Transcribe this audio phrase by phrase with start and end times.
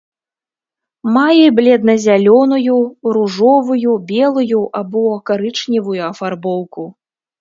[1.17, 2.77] Мае бледна-зялёную,
[3.17, 6.83] ружовую, белую або карычневую афарбоўку.